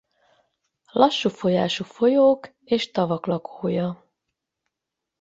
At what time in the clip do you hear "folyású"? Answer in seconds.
1.29-1.83